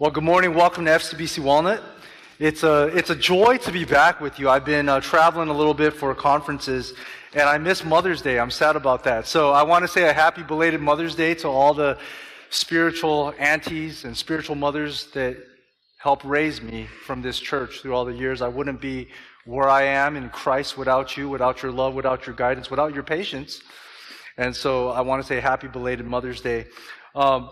[0.00, 0.54] Well, good morning.
[0.54, 1.80] Welcome to FCBC Walnut.
[2.40, 4.50] It's a, it's a joy to be back with you.
[4.50, 6.94] I've been uh, traveling a little bit for conferences,
[7.32, 8.40] and I miss Mother's Day.
[8.40, 9.28] I'm sad about that.
[9.28, 11.96] So I want to say a happy belated Mother's Day to all the
[12.50, 15.36] spiritual aunties and spiritual mothers that
[15.98, 18.42] helped raise me from this church through all the years.
[18.42, 19.06] I wouldn't be
[19.44, 23.04] where I am in Christ without you, without your love, without your guidance, without your
[23.04, 23.62] patience.
[24.38, 26.66] And so I want to say happy belated Mother's Day.
[27.14, 27.50] Um,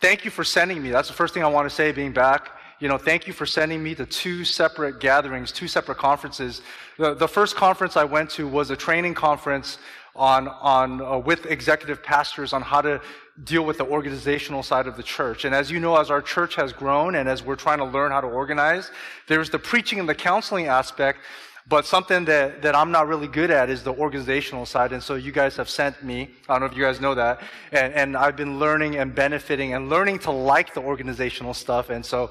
[0.00, 0.90] Thank you for sending me.
[0.90, 2.50] That's the first thing I want to say being back.
[2.80, 6.60] You know, thank you for sending me to two separate gatherings, two separate conferences.
[6.98, 9.78] The, the first conference I went to was a training conference
[10.14, 13.00] on, on uh, with executive pastors on how to
[13.44, 15.46] deal with the organizational side of the church.
[15.46, 18.12] And as you know, as our church has grown and as we're trying to learn
[18.12, 18.90] how to organize,
[19.28, 21.20] there's the preaching and the counseling aspect.
[21.68, 24.92] But something that, that I'm not really good at is the organizational side.
[24.92, 27.42] And so you guys have sent me, I don't know if you guys know that,
[27.72, 31.90] and, and I've been learning and benefiting and learning to like the organizational stuff.
[31.90, 32.30] And so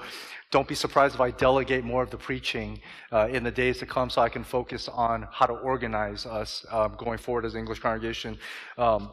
[0.51, 2.79] don't be surprised if I delegate more of the preaching
[3.11, 6.65] uh, in the days to come so I can focus on how to organize us
[6.71, 8.37] um, going forward as an English congregation.
[8.77, 9.11] Um,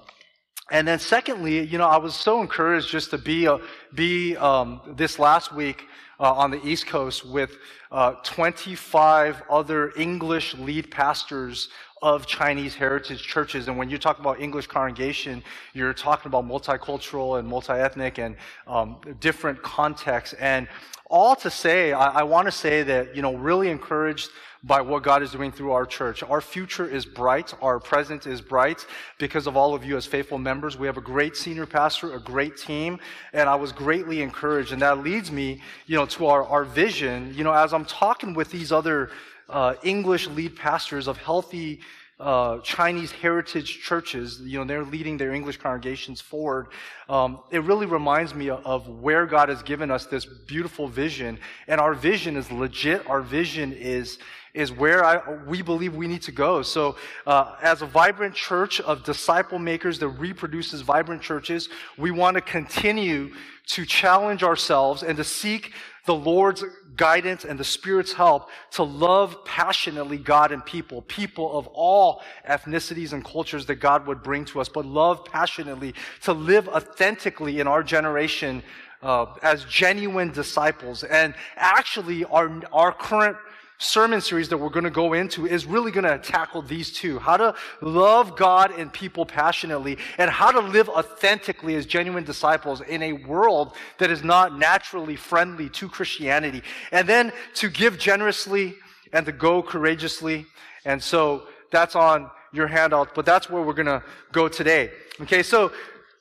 [0.70, 3.58] and then secondly, you know, I was so encouraged just to be, uh,
[3.92, 5.84] be um, this last week
[6.20, 7.56] uh, on the East Coast with
[7.92, 11.68] uh, 25 other English lead pastors
[12.00, 13.68] of Chinese heritage churches.
[13.68, 18.34] And when you talk about English congregation, you're talking about multicultural and multi-ethnic and
[18.66, 20.34] um, different contexts.
[20.40, 20.66] And
[21.12, 24.30] all to say, I, I want to say that, you know, really encouraged
[24.64, 26.22] by what God is doing through our church.
[26.22, 27.52] Our future is bright.
[27.60, 28.86] Our present is bright
[29.18, 30.78] because of all of you as faithful members.
[30.78, 32.98] We have a great senior pastor, a great team,
[33.34, 34.72] and I was greatly encouraged.
[34.72, 37.34] And that leads me, you know, to our, our vision.
[37.36, 39.10] You know, as I'm talking with these other
[39.50, 41.80] uh, English lead pastors of healthy
[42.22, 46.68] uh, Chinese heritage churches, you know, they're leading their English congregations forward.
[47.08, 51.38] Um, it really reminds me of where God has given us this beautiful vision.
[51.66, 53.04] And our vision is legit.
[53.08, 54.18] Our vision is,
[54.54, 56.62] is where I, we believe we need to go.
[56.62, 62.36] So, uh, as a vibrant church of disciple makers that reproduces vibrant churches, we want
[62.36, 63.32] to continue
[63.66, 65.72] to challenge ourselves and to seek
[66.04, 66.64] the Lord's
[66.96, 73.12] guidance and the Spirit's help to love passionately God and people, people of all ethnicities
[73.12, 77.66] and cultures that God would bring to us, but love passionately to live authentically in
[77.66, 78.62] our generation
[79.02, 81.04] uh, as genuine disciples.
[81.04, 83.36] And actually, our, our current
[83.82, 87.18] sermon series that we're going to go into is really going to tackle these two
[87.18, 92.80] how to love God and people passionately, and how to live authentically as genuine disciples
[92.80, 96.62] in a world that is not naturally friendly to Christianity,
[96.92, 98.76] and then to give generously
[99.12, 100.46] and to go courageously.
[100.84, 104.90] And so that's on your handout, but that's where we're going to go today.
[105.20, 105.72] Okay, so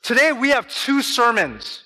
[0.02, 1.84] today we have two sermons.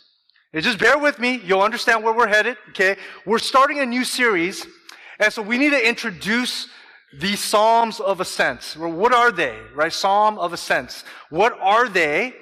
[0.53, 2.56] And just bear with me, you'll understand where we're headed.
[2.69, 4.66] Okay, we're starting a new series
[5.19, 6.67] and so we need to introduce
[7.13, 8.75] these Psalms of Ascents.
[8.75, 9.91] What are they, right?
[9.91, 11.03] Psalm of Ascents.
[11.29, 12.35] What are they?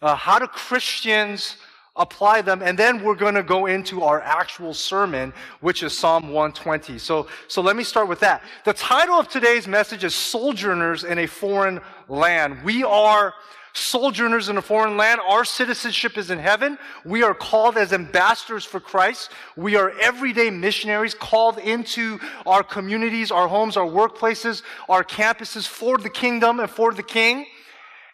[0.00, 1.56] Uh, how do Christians
[1.96, 2.62] apply them?
[2.62, 6.98] And then we're going to go into our actual sermon, which is Psalm 120.
[6.98, 8.42] So, so let me start with that.
[8.64, 12.62] The title of today's message is Sojourners in a Foreign Land.
[12.64, 13.34] We are
[13.74, 15.20] sojourners in a foreign land.
[15.28, 16.78] Our citizenship is in heaven.
[17.04, 19.30] We are called as ambassadors for Christ.
[19.56, 25.98] We are everyday missionaries called into our communities, our homes, our workplaces, our campuses for
[25.98, 27.46] the kingdom and for the king.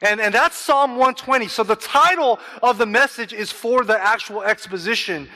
[0.02, 1.48] And, and that's Psalm 120.
[1.48, 5.28] So the title of the message is for the actual exposition.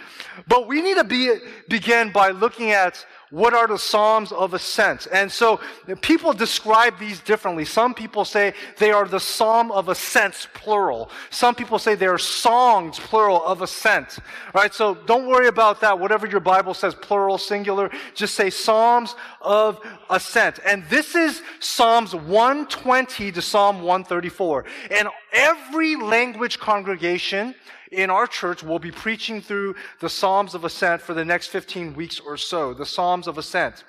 [0.48, 1.36] But we need to be,
[1.68, 5.06] begin by looking at what are the Psalms of Ascent?
[5.12, 5.60] And so
[6.00, 7.64] people describe these differently.
[7.64, 11.10] Some people say they are the Psalm of Ascents, plural.
[11.30, 14.18] Some people say they are songs, plural, of ascent.
[14.54, 14.72] Right?
[14.72, 15.98] So don't worry about that.
[15.98, 19.80] Whatever your Bible says, plural, singular, just say Psalms of
[20.10, 20.60] Ascent.
[20.64, 24.64] And this is Psalms 120 to Psalm 134.
[24.91, 27.54] And every language congregation
[27.94, 31.95] in our church we'll be preaching through the Psalms of Ascent for the next 15
[31.95, 33.84] weeks or so, the Psalms of Ascent.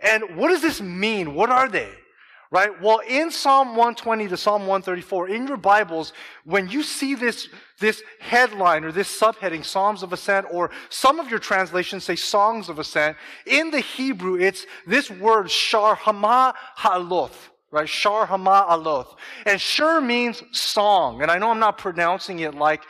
[0.00, 1.34] And what does this mean?
[1.34, 1.90] What are they?
[2.50, 2.82] Right?
[2.82, 6.12] Well, in Psalm 120 to Psalm 134, in your Bibles,
[6.44, 7.48] when you see this,
[7.78, 12.68] this headline or this subheading, Psalms of Ascent, or some of your translations say Songs
[12.68, 13.16] of Ascent,
[13.46, 17.88] in the Hebrew, it's this word, Shar Hama Haloth right?
[17.88, 19.16] Shar Hama Aloth.
[19.46, 21.22] And Shur means song.
[21.22, 22.82] And I know I'm not pronouncing it like,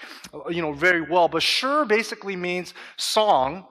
[0.51, 3.65] you know, very well, but Shur basically means song.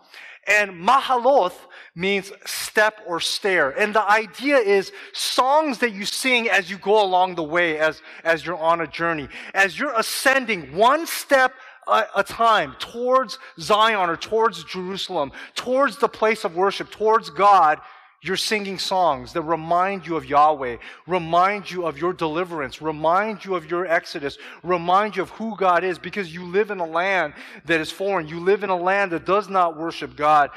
[0.48, 1.54] And Mahaloth
[1.94, 3.72] means step or stair.
[3.72, 8.02] And the idea is songs that you sing as you go along the way, as,
[8.24, 9.28] as you're on a journey.
[9.54, 11.54] As you're ascending one step
[11.88, 17.80] a, a, time towards Zion or towards Jerusalem, towards the place of worship, towards God,
[18.24, 20.78] you're singing songs that remind you of Yahweh,
[21.08, 25.84] remind you of your deliverance, remind you of your exodus, remind you of who God
[25.84, 27.34] is because you live in a land
[27.66, 28.28] that is foreign.
[28.28, 30.52] You live in a land that does not worship God.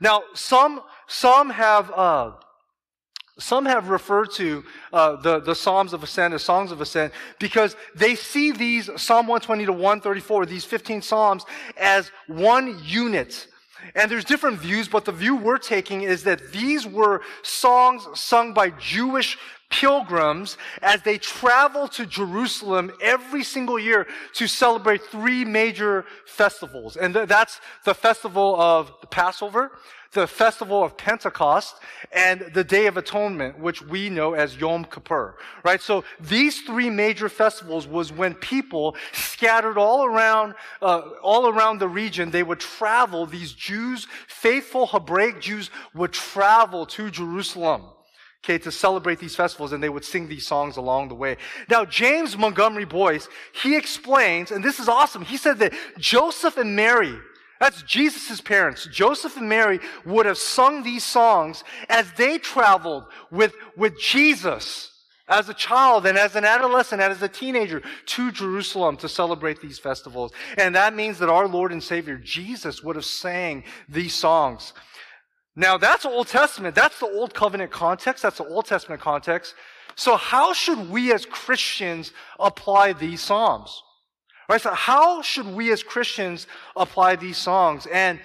[0.00, 2.32] Now, some, some have, uh,
[3.38, 7.76] some have referred to uh, the, the Psalms of Ascent as Songs of Ascent because
[7.94, 11.44] they see these Psalm 120 to 134, these 15 Psalms,
[11.76, 13.48] as one unit.
[13.94, 18.54] And there's different views, but the view we're taking is that these were songs sung
[18.54, 19.38] by Jewish
[19.70, 26.96] pilgrims as they travel to Jerusalem every single year to celebrate three major festivals.
[26.96, 29.72] And that's the festival of the Passover,
[30.12, 31.76] the festival of Pentecost
[32.12, 35.80] and the Day of Atonement, which we know as Yom Kippur, right?
[35.80, 41.88] So these three major festivals was when people scattered all around, uh, all around the
[41.88, 47.84] region, they would travel, these Jews, faithful Hebraic Jews would travel to Jerusalem
[48.44, 51.36] okay, to celebrate these festivals, and they would sing these songs along the way.
[51.70, 55.22] Now, James Montgomery Boice, he explains, and this is awesome.
[55.22, 57.16] He said that Joseph and Mary,
[57.62, 58.88] that's Jesus' parents.
[58.90, 64.90] Joseph and Mary would have sung these songs as they traveled with, with Jesus
[65.28, 69.60] as a child and as an adolescent and as a teenager to Jerusalem to celebrate
[69.60, 70.32] these festivals.
[70.58, 74.72] And that means that our Lord and Savior, Jesus, would have sang these songs.
[75.54, 76.74] Now that's Old Testament.
[76.74, 78.24] That's the Old Covenant context.
[78.24, 79.54] That's the Old Testament context.
[79.94, 83.84] So how should we as Christians apply these Psalms?
[84.52, 84.60] Right?
[84.60, 86.46] So how should we as Christians
[86.76, 87.86] apply these songs?
[87.86, 88.20] And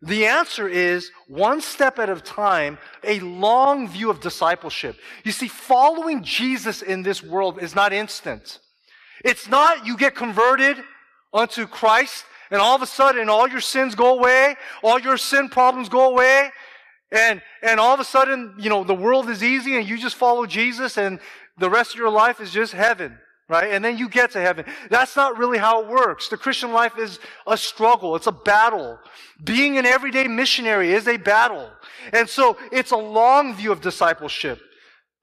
[0.00, 4.96] the answer is one step at a time, a long view of discipleship.
[5.24, 8.60] You see, following Jesus in this world is not instant.
[9.24, 10.76] It's not you get converted
[11.34, 15.48] unto Christ and all of a sudden all your sins go away, all your sin
[15.48, 16.50] problems go away,
[17.10, 20.14] and, and all of a sudden, you know, the world is easy and you just
[20.14, 21.18] follow Jesus and
[21.58, 23.18] the rest of your life is just heaven
[23.52, 23.70] right?
[23.70, 24.64] And then you get to heaven.
[24.88, 26.28] That's not really how it works.
[26.28, 28.16] The Christian life is a struggle.
[28.16, 28.98] It's a battle.
[29.44, 31.70] Being an everyday missionary is a battle.
[32.14, 34.58] And so it's a long view of discipleship.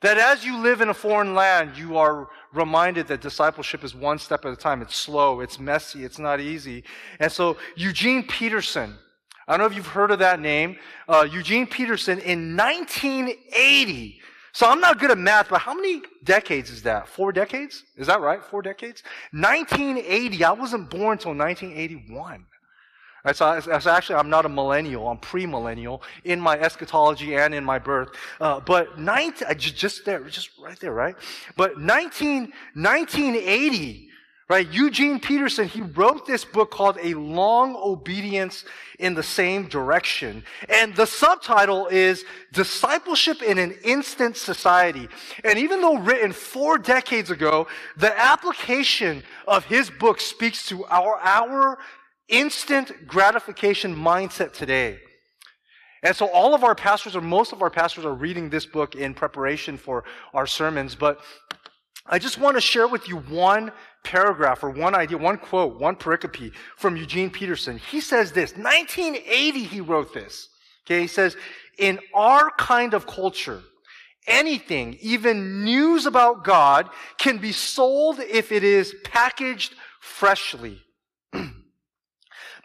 [0.02, 4.20] That as you live in a foreign land, you are reminded that discipleship is one
[4.20, 4.84] step at a time.
[4.84, 6.84] It's slow, it's messy, it's not easy.
[7.20, 8.96] And so Eugene Peterson,
[9.48, 10.78] I don't know if you've heard of that name.
[11.08, 16.70] Uh, Eugene Peterson in 1980 so I'm not good at math, but how many decades
[16.70, 17.08] is that?
[17.08, 17.84] Four decades?
[17.96, 18.44] Is that right?
[18.44, 19.04] Four decades?
[19.32, 20.44] 1980.
[20.44, 22.46] I wasn't born until 1981.
[23.26, 25.10] Right, so, so, actually, I'm not a millennial.
[25.10, 28.10] I'm pre-millennial in my eschatology and in my birth.
[28.40, 31.16] Uh, but 19, just, there, just right there, right?
[31.58, 34.09] But 19, 1980,
[34.50, 34.68] Right?
[34.72, 38.66] Eugene Peterson, he wrote this book called A Long Obedience
[38.98, 40.44] in the Same Direction.
[40.68, 45.08] And the subtitle is Discipleship in an Instant Society.
[45.44, 51.20] And even though written four decades ago, the application of his book speaks to our,
[51.22, 51.78] our
[52.28, 54.98] instant gratification mindset today.
[56.02, 58.96] And so all of our pastors, or most of our pastors, are reading this book
[58.96, 60.96] in preparation for our sermons.
[60.96, 61.20] But
[62.12, 63.72] I just want to share with you one
[64.04, 67.78] paragraph or one idea, one quote, one pericope from Eugene Peterson.
[67.78, 70.50] He says this, 1980 he wrote this.
[70.86, 71.38] Okay, he says,
[71.78, 73.62] in our kind of culture,
[74.26, 76.90] anything, even news about God,
[77.20, 80.82] can be sold if it is packaged freshly.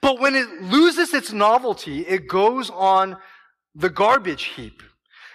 [0.01, 3.19] but when it loses its novelty, it goes on
[3.75, 4.83] the garbage heap.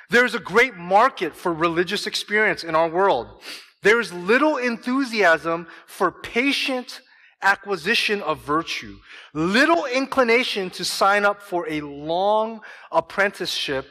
[0.10, 3.44] There's a great market for religious experience in our world.
[3.82, 7.02] There's little enthusiasm for patient
[7.42, 8.98] acquisition of virtue,
[9.34, 13.88] little inclination to sign up for a long apprenticeship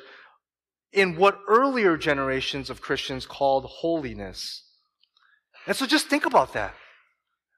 [0.93, 4.65] in what earlier generations of Christians called holiness.
[5.67, 6.75] And so just think about that.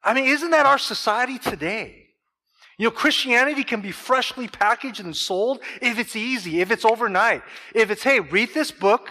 [0.03, 2.07] I mean, isn't that our society today?
[2.79, 7.43] You know, Christianity can be freshly packaged and sold if it's easy, if it's overnight.
[7.75, 9.11] If it's, hey, read this book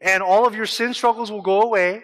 [0.00, 2.02] and all of your sin struggles will go away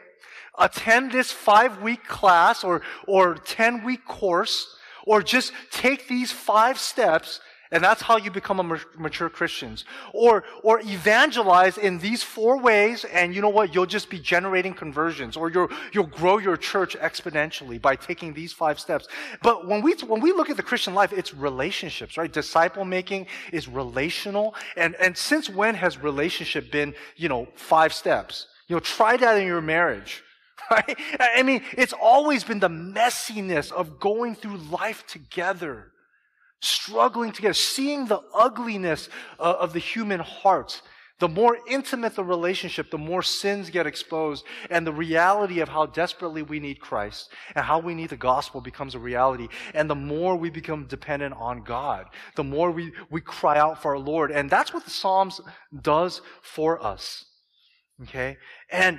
[0.58, 6.78] attend this five week class or, or 10 week course, or just take these five
[6.78, 7.40] steps
[7.74, 9.84] and that's how you become a mature Christians.
[10.12, 13.74] Or, or evangelize in these four ways, and you know what?
[13.74, 18.52] You'll just be generating conversions, or you'll, you'll grow your church exponentially by taking these
[18.52, 19.08] five steps.
[19.42, 22.32] But when we, when we look at the Christian life, it's relationships, right?
[22.32, 24.54] Disciple making is relational.
[24.76, 28.46] And, and since when has relationship been, you know, five steps?
[28.68, 30.22] You know, try that in your marriage
[30.70, 30.98] Right?
[31.20, 35.92] I mean, it's always been the messiness of going through life together,
[36.60, 40.80] struggling together, seeing the ugliness uh, of the human heart
[41.20, 45.86] the more intimate the relationship, the more sins get exposed, and the reality of how
[45.86, 49.48] desperately we need Christ and how we need the gospel becomes a reality.
[49.74, 53.92] And the more we become dependent on God, the more we, we cry out for
[53.92, 54.32] our Lord.
[54.32, 55.40] And that's what the Psalms
[55.80, 57.24] does for us.
[58.02, 58.36] Okay?
[58.70, 58.98] And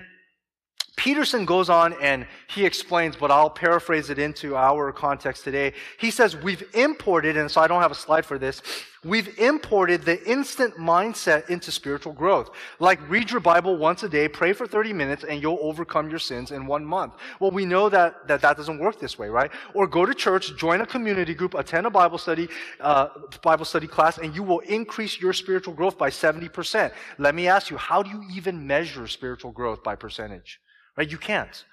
[0.96, 5.74] Peterson goes on and he explains, but I'll paraphrase it into our context today.
[6.00, 8.62] He says, We've imported, and so I don't have a slide for this,
[9.04, 12.50] we've imported the instant mindset into spiritual growth.
[12.80, 16.20] Like read your Bible once a day, pray for 30 minutes, and you'll overcome your
[16.20, 17.14] sins in one month.
[17.42, 19.52] Well, we know that that, that doesn't work this way, right?
[19.74, 22.48] Or go to church, join a community group, attend a Bible study,
[22.80, 23.10] uh,
[23.44, 26.94] Bible study class, and you will increase your spiritual growth by 70%.
[27.18, 30.62] Let me ask you, how do you even measure spiritual growth by percentage?
[30.98, 31.10] Right?
[31.10, 31.66] You can't.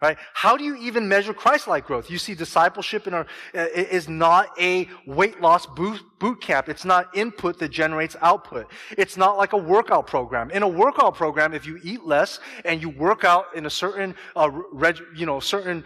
[0.00, 0.16] Right?
[0.32, 2.08] How do you even measure Christ-like growth?
[2.08, 6.68] You see, discipleship in our, uh, is not a weight loss boot, boot camp.
[6.68, 8.70] It's not input that generates output.
[8.96, 10.52] It's not like a workout program.
[10.52, 14.14] In a workout program, if you eat less and you work out in a certain,
[14.36, 15.82] uh, reg, you know, certain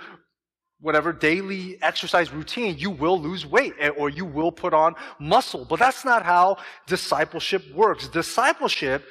[0.82, 5.64] whatever daily exercise routine, you will lose weight or you will put on muscle.
[5.64, 8.08] But that's not how discipleship works.
[8.08, 9.04] Discipleship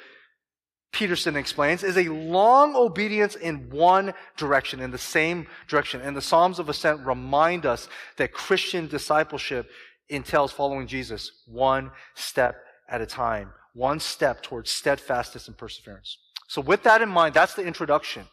[0.92, 6.02] Peterson explains, is a long obedience in one direction, in the same direction.
[6.02, 9.70] And the Psalms of Ascent remind us that Christian discipleship
[10.10, 16.18] entails following Jesus one step at a time, one step towards steadfastness and perseverance.
[16.46, 18.26] So with that in mind, that's the introduction.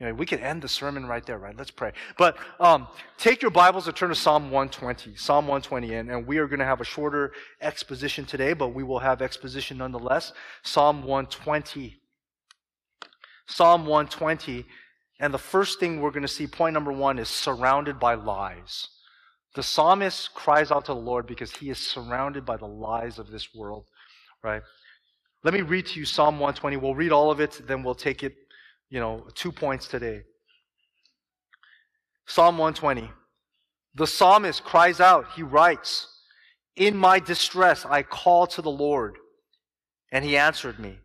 [0.00, 1.56] You know, we could end the sermon right there, right?
[1.56, 1.92] Let's pray.
[2.16, 2.86] But um,
[3.16, 5.16] take your Bibles and turn to Psalm 120.
[5.16, 8.84] Psalm 120, and, and we are going to have a shorter exposition today, but we
[8.84, 10.32] will have exposition nonetheless.
[10.62, 12.00] Psalm 120.
[13.48, 14.66] Psalm 120.
[15.18, 18.86] And the first thing we're going to see, point number one, is surrounded by lies.
[19.56, 23.32] The psalmist cries out to the Lord because he is surrounded by the lies of
[23.32, 23.86] this world,
[24.44, 24.62] right?
[25.42, 26.76] Let me read to you Psalm 120.
[26.76, 28.36] We'll read all of it, then we'll take it
[28.90, 30.22] you know, two points today.
[32.26, 33.10] Psalm 120.
[33.94, 36.06] The psalmist cries out, he writes,
[36.76, 39.16] In my distress I called to the Lord,
[40.12, 40.98] and he answered me.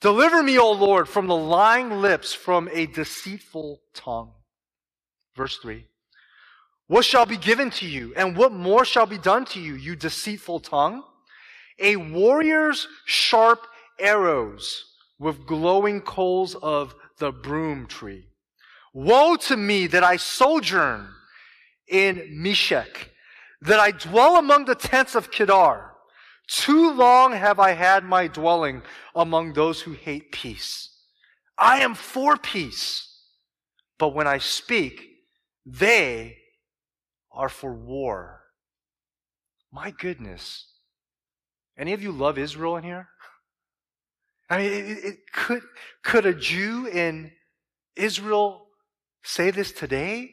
[0.00, 4.32] Deliver me, O Lord, from the lying lips, from a deceitful tongue.
[5.36, 5.86] Verse 3.
[6.86, 9.96] What shall be given to you, and what more shall be done to you, you
[9.96, 11.02] deceitful tongue?
[11.78, 13.66] A warrior's sharp
[13.98, 14.84] arrows
[15.18, 18.28] with glowing coals of the broom tree.
[18.92, 21.08] Woe to me that I sojourn
[21.88, 23.10] in Meshech,
[23.62, 25.92] that I dwell among the tents of Kedar.
[26.48, 28.82] Too long have I had my dwelling
[29.14, 30.90] among those who hate peace.
[31.56, 33.08] I am for peace,
[33.98, 35.00] but when I speak,
[35.64, 36.36] they
[37.32, 38.42] are for war.
[39.72, 40.66] My goodness.
[41.76, 43.08] Any of you love Israel in here?
[44.50, 45.62] I mean, it, it, could,
[46.02, 47.32] could a Jew in
[47.96, 48.66] Israel
[49.22, 50.30] say this today?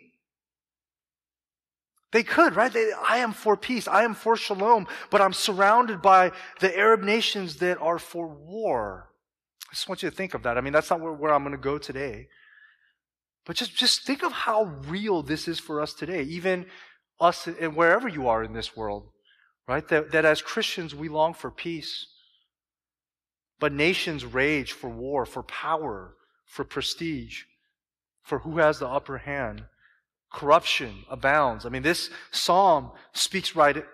[2.11, 2.71] They could, right?
[2.71, 3.87] They, I am for peace.
[3.87, 9.09] I am for shalom, but I'm surrounded by the Arab nations that are for war.
[9.69, 10.57] I just want you to think of that.
[10.57, 12.27] I mean, that's not where, where I'm going to go today.
[13.45, 16.65] But just, just think of how real this is for us today, even
[17.19, 19.09] us and wherever you are in this world,
[19.67, 19.87] right?
[19.87, 22.07] That, that as Christians, we long for peace.
[23.61, 26.15] But nations rage for war, for power,
[26.45, 27.43] for prestige,
[28.23, 29.63] for who has the upper hand.
[30.33, 31.65] Corruption abounds.
[31.65, 33.85] I mean, this psalm speaks right,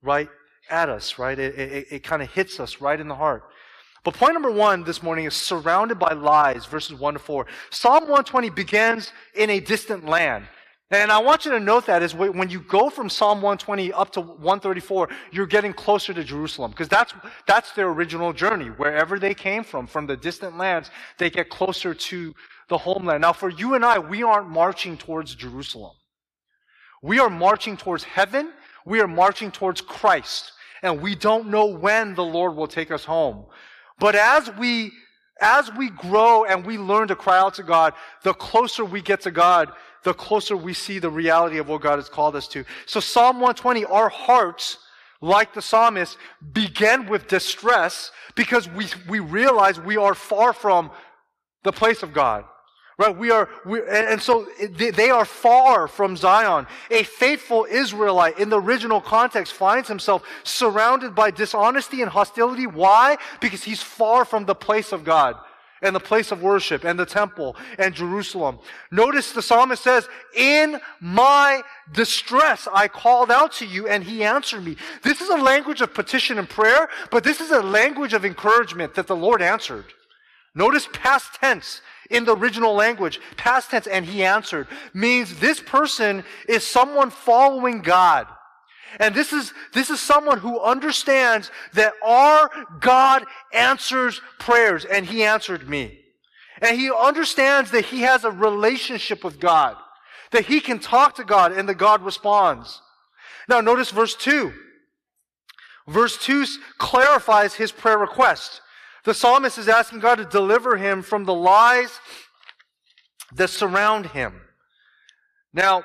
[0.00, 0.28] right
[0.70, 1.38] at us, right?
[1.38, 3.42] It, it, it kind of hits us right in the heart.
[4.04, 7.46] But point number one this morning is surrounded by lies, verses one to four.
[7.70, 10.46] Psalm 120 begins in a distant land.
[10.92, 14.10] And I want you to note that is when you go from Psalm 120 up
[14.12, 17.14] to 134, you're getting closer to Jerusalem because that's,
[17.46, 18.66] that's their original journey.
[18.66, 22.34] Wherever they came from, from the distant lands, they get closer to
[22.68, 23.22] the homeland.
[23.22, 25.92] Now for you and I, we aren't marching towards Jerusalem.
[27.02, 28.52] We are marching towards heaven.
[28.84, 30.52] We are marching towards Christ.
[30.82, 33.46] And we don't know when the Lord will take us home.
[34.00, 34.90] But as we,
[35.40, 37.94] as we grow and we learn to cry out to God,
[38.24, 39.70] the closer we get to God,
[40.02, 42.64] the closer we see the reality of what God has called us to.
[42.86, 44.78] So Psalm 120, our hearts,
[45.20, 46.16] like the psalmist,
[46.52, 50.90] begin with distress because we, we realize we are far from
[51.62, 52.44] the place of God.
[52.98, 53.16] Right?
[53.16, 56.66] We are, we, and so they are far from Zion.
[56.90, 62.66] A faithful Israelite in the original context finds himself surrounded by dishonesty and hostility.
[62.66, 63.16] Why?
[63.40, 65.36] Because he's far from the place of God.
[65.82, 68.58] And the place of worship and the temple and Jerusalem.
[68.90, 74.64] Notice the psalmist says, in my distress, I called out to you and he answered
[74.64, 74.76] me.
[75.02, 78.94] This is a language of petition and prayer, but this is a language of encouragement
[78.94, 79.86] that the Lord answered.
[80.54, 83.20] Notice past tense in the original language.
[83.36, 88.26] Past tense and he answered means this person is someone following God.
[88.98, 95.22] And this is, this is someone who understands that our God answers prayers, and he
[95.22, 96.00] answered me.
[96.60, 99.76] And he understands that he has a relationship with God,
[100.32, 102.82] that he can talk to God, and that God responds.
[103.48, 104.52] Now, notice verse 2.
[105.88, 106.44] Verse 2
[106.78, 108.60] clarifies his prayer request.
[109.04, 111.98] The psalmist is asking God to deliver him from the lies
[113.34, 114.40] that surround him.
[115.52, 115.84] Now,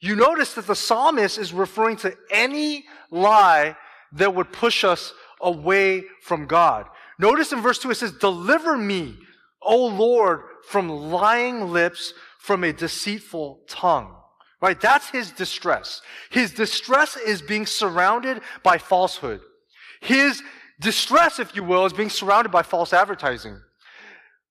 [0.00, 3.76] you notice that the psalmist is referring to any lie
[4.12, 6.86] that would push us away from God.
[7.18, 9.16] Notice in verse 2 it says, Deliver me,
[9.62, 14.14] O Lord, from lying lips, from a deceitful tongue.
[14.60, 14.80] Right?
[14.80, 16.00] That's his distress.
[16.30, 19.40] His distress is being surrounded by falsehood.
[20.00, 20.42] His
[20.80, 23.60] distress, if you will, is being surrounded by false advertising.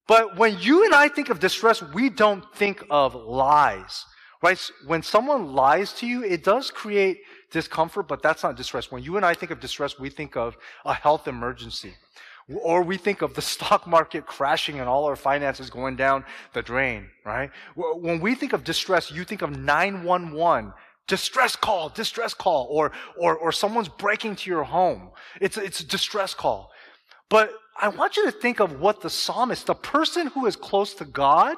[0.07, 4.05] But when you and I think of distress, we don't think of lies.
[4.41, 4.59] Right?
[4.85, 8.91] When someone lies to you, it does create discomfort, but that's not distress.
[8.91, 11.93] When you and I think of distress, we think of a health emergency.
[12.49, 16.61] Or we think of the stock market crashing and all our finances going down the
[16.61, 17.51] drain, right?
[17.75, 20.73] When we think of distress, you think of 911,
[21.07, 25.09] distress call, distress call, or, or, or someone's breaking to your home.
[25.41, 26.71] It's, it's a distress call.
[27.29, 30.93] But I want you to think of what the psalmist, the person who is close
[30.95, 31.57] to God,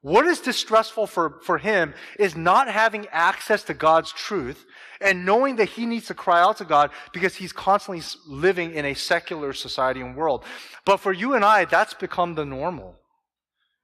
[0.00, 4.64] what is distressful for, for him is not having access to God's truth
[5.00, 8.84] and knowing that he needs to cry out to God because he's constantly living in
[8.84, 10.44] a secular society and world.
[10.84, 12.96] But for you and I, that's become the normal.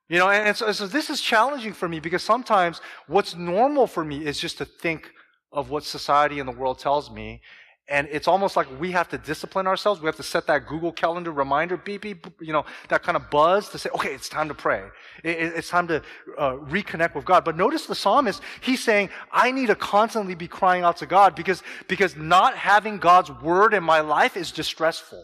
[0.09, 4.05] You know, and, so, so this is challenging for me because sometimes what's normal for
[4.05, 5.11] me is just to think
[5.51, 7.41] of what society and the world tells me
[7.89, 10.01] and it's almost like we have to discipline ourselves.
[10.01, 13.29] We have to set that Google Calendar reminder, beep, beep, you know, that kind of
[13.29, 14.85] buzz to say, okay, it's time to pray.
[15.23, 16.03] it's time to
[16.39, 17.45] uh, reconnect with God.
[17.45, 21.35] But notice the psalmist, he's saying, I need to constantly be crying out to God
[21.35, 25.23] because, because not having God's word in my life is distressful.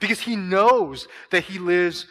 [0.00, 2.06] Because he knows that he lives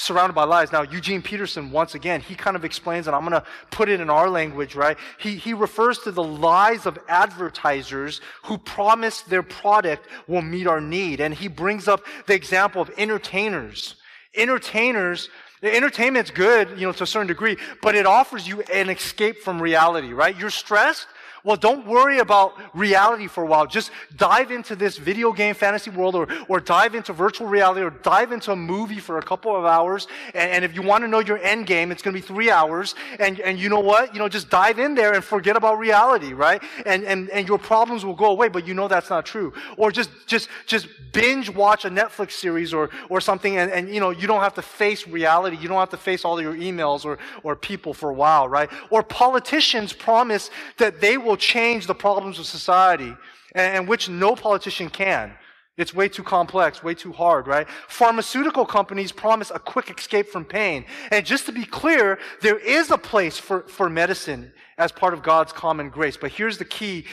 [0.00, 0.72] surrounded by lies.
[0.72, 4.00] Now, Eugene Peterson, once again, he kind of explains, and I'm going to put it
[4.00, 4.96] in our language, right?
[5.18, 10.80] He, he refers to the lies of advertisers who promise their product will meet our
[10.80, 11.20] need.
[11.20, 13.96] And he brings up the example of entertainers.
[14.34, 15.28] Entertainers,
[15.62, 19.60] entertainment's good, you know, to a certain degree, but it offers you an escape from
[19.60, 20.34] reality, right?
[20.38, 21.08] You're stressed,
[21.44, 23.66] well, don't worry about reality for a while.
[23.66, 27.90] Just dive into this video game fantasy world or, or dive into virtual reality or
[27.90, 30.06] dive into a movie for a couple of hours.
[30.34, 32.50] And, and if you want to know your end game, it's going to be three
[32.50, 32.94] hours.
[33.18, 34.12] And, and you know what?
[34.12, 36.62] You know, just dive in there and forget about reality, right?
[36.84, 39.52] And, and, and your problems will go away, but you know that's not true.
[39.76, 44.00] Or just, just, just binge watch a Netflix series or, or something and, and, you
[44.00, 45.56] know, you don't have to face reality.
[45.56, 48.70] You don't have to face all your emails or, or people for a while, right?
[48.90, 53.16] Or politicians promise that they will will change the problems of society,
[53.54, 55.32] and, which no politician can.
[55.76, 57.66] It's way too complex, way too hard, right?
[57.88, 60.84] Pharmaceutical companies promise a quick escape from pain.
[61.12, 65.22] And just to be clear, there is a place for, for medicine as part of
[65.22, 66.16] God's common grace.
[66.16, 67.06] But here's the key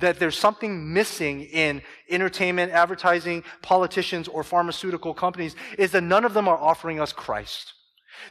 [0.00, 6.34] that there's something missing in entertainment, advertising, politicians, or pharmaceutical companies is that none of
[6.34, 7.72] them are offering us Christ.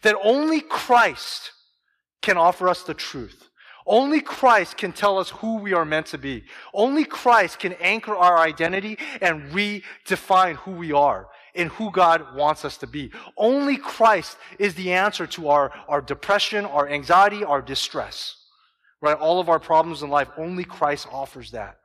[0.02, 1.52] That only Christ
[2.22, 3.50] can offer us the truth.
[3.86, 6.44] Only Christ can tell us who we are meant to be.
[6.74, 12.66] Only Christ can anchor our identity and redefine who we are and who God wants
[12.66, 13.12] us to be.
[13.38, 18.38] Only Christ is the answer to our, our depression, our anxiety, our distress.
[19.02, 19.18] Right?
[19.18, 21.78] All of our problems in life, only Christ offers that.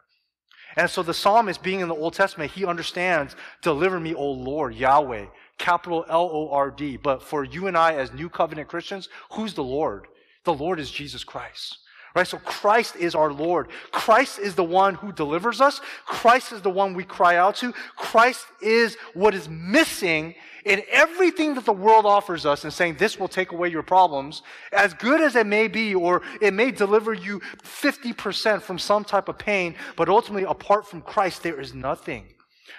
[0.77, 4.75] And so the psalmist, being in the Old Testament, he understands, deliver me, O Lord,
[4.75, 5.27] Yahweh,
[5.59, 6.97] capital L O R D.
[6.97, 10.07] But for you and I as new covenant Christians, who's the Lord?
[10.45, 11.79] The Lord is Jesus Christ.
[12.14, 12.27] Right?
[12.27, 13.68] So Christ is our Lord.
[13.92, 15.81] Christ is the one who delivers us.
[16.07, 17.73] Christ is the one we cry out to.
[17.97, 23.18] Christ is what is missing in everything that the world offers us and saying this
[23.18, 24.42] will take away your problems,
[24.73, 29.29] as good as it may be, or it may deliver you 50% from some type
[29.29, 32.27] of pain, but ultimately apart from Christ, there is nothing.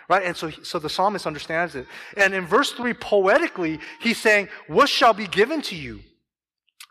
[0.08, 0.24] Right?
[0.24, 1.88] And so, so the psalmist understands it.
[2.18, 6.02] And in verse 3, poetically, he's saying, What shall be given to you?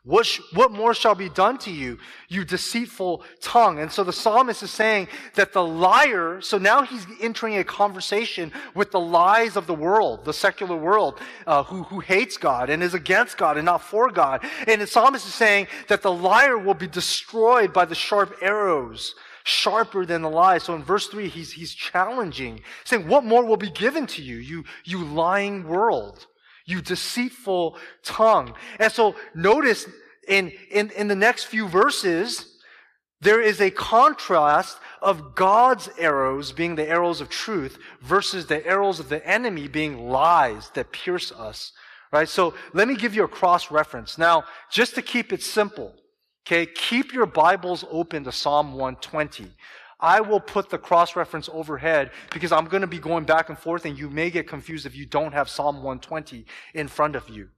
[0.08, 3.78] What, sh- what more shall be done to you, you deceitful tongue?
[3.78, 8.50] And so the psalmist is saying that the liar, so now he's entering a conversation
[8.74, 12.82] with the lies of the world, the secular world, uh, who, who hates God and
[12.82, 14.42] is against God and not for God.
[14.66, 19.14] And the psalmist is saying that the liar will be destroyed by the sharp arrows,
[19.44, 20.56] sharper than the lie.
[20.56, 24.36] So in verse 3, he's, he's challenging, saying, What more will be given to you,
[24.36, 26.26] you, you lying world?
[26.68, 28.54] You deceitful tongue.
[28.78, 29.86] And so notice
[30.28, 32.58] in, in, in the next few verses,
[33.20, 39.00] there is a contrast of God's arrows being the arrows of truth versus the arrows
[39.00, 41.72] of the enemy being lies that pierce us.
[42.12, 42.28] Right?
[42.28, 44.18] So let me give you a cross reference.
[44.18, 45.94] Now, just to keep it simple,
[46.46, 49.50] okay, keep your Bibles open to Psalm 120.
[50.00, 53.58] I will put the cross reference overhead because I'm going to be going back and
[53.58, 57.28] forth and you may get confused if you don't have Psalm 120 in front of
[57.28, 57.48] you.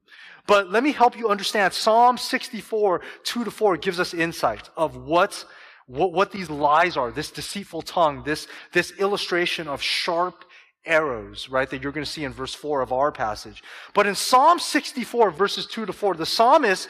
[0.46, 1.74] But let me help you understand.
[1.74, 5.44] Psalm 64, 2 to 4 gives us insight of what,
[5.86, 10.44] what, what these lies are, this deceitful tongue, this, this illustration of sharp
[10.84, 13.62] arrows, right, that you're going to see in verse 4 of our passage.
[13.94, 16.88] But in Psalm 64, verses 2 to 4, the psalmist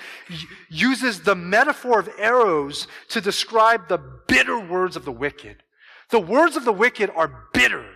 [0.68, 5.62] uses the metaphor of arrows to describe the bitter words of the wicked.
[6.11, 7.87] The words of the wicked are bitter.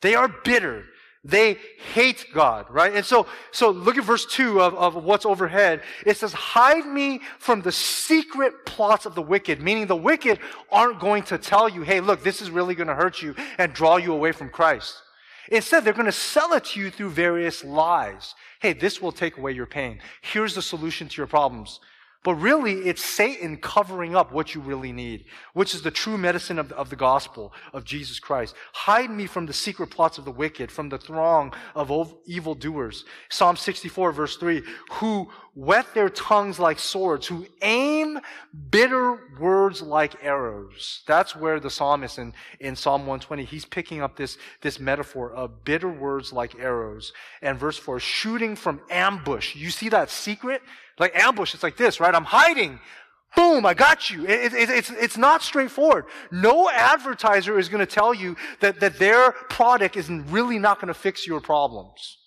[0.00, 0.84] They are bitter.
[1.24, 1.56] They
[1.94, 2.94] hate God, right?
[2.94, 5.82] And so, so look at verse 2 of, of what's overhead.
[6.04, 10.40] It says, Hide me from the secret plots of the wicked, meaning the wicked
[10.70, 13.72] aren't going to tell you, hey, look, this is really going to hurt you and
[13.72, 15.00] draw you away from Christ.
[15.52, 18.34] Instead, they're going to sell it to you through various lies.
[18.58, 20.00] Hey, this will take away your pain.
[20.22, 21.78] Here's the solution to your problems.
[22.24, 26.58] But really, it's Satan covering up what you really need, which is the true medicine
[26.58, 28.54] of the, of the gospel of Jesus Christ.
[28.72, 33.04] Hide me from the secret plots of the wicked, from the throng of evil doers.
[33.28, 38.20] Psalm 64 verse 3, who whet their tongues like swords, who aim
[38.70, 41.02] bitter words like arrows.
[41.06, 45.64] That's where the psalmist in, in Psalm 120, he's picking up this, this metaphor of
[45.64, 47.12] bitter words like arrows.
[47.42, 49.56] And verse 4, shooting from ambush.
[49.56, 50.62] You see that secret?
[50.98, 52.14] Like ambush, it's like this, right?
[52.14, 52.78] I'm hiding.
[53.34, 54.26] Boom, I got you.
[54.26, 56.04] It, it, it's, it's not straightforward.
[56.30, 60.88] No advertiser is going to tell you that, that their product is really not going
[60.88, 62.18] to fix your problems.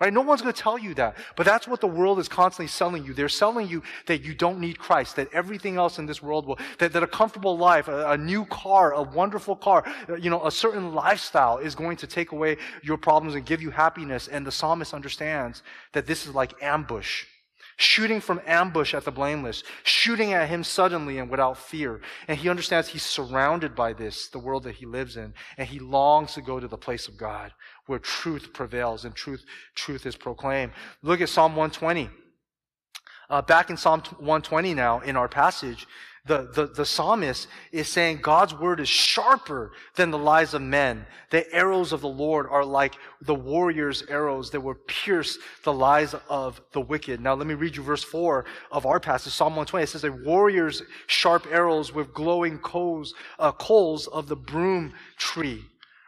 [0.00, 0.14] Right?
[0.14, 1.18] No one's going to tell you that.
[1.36, 3.12] But that's what the world is constantly selling you.
[3.12, 6.58] They're selling you that you don't need Christ, that everything else in this world will,
[6.78, 9.84] that, that a comfortable life, a, a new car, a wonderful car,
[10.18, 13.68] you know, a certain lifestyle is going to take away your problems and give you
[13.68, 14.26] happiness.
[14.26, 17.26] And the psalmist understands that this is like ambush
[17.80, 22.02] shooting from ambush at the blameless, shooting at him suddenly and without fear.
[22.28, 25.78] And he understands he's surrounded by this, the world that he lives in, and he
[25.78, 27.52] longs to go to the place of God
[27.86, 30.72] where truth prevails and truth, truth is proclaimed.
[31.02, 32.10] Look at Psalm 120.
[33.30, 35.86] Uh, back in Psalm 120 now, in our passage,
[36.26, 41.06] the, the, the psalmist is saying God's word is sharper than the lies of men.
[41.30, 46.14] The arrows of the Lord are like the warrior's arrows that will pierce the lies
[46.28, 47.20] of the wicked.
[47.20, 49.82] Now let me read you verse 4 of our passage, Psalm 120.
[49.82, 55.64] It says, A warrior's sharp arrows with glowing coals, uh, coals of the broom tree.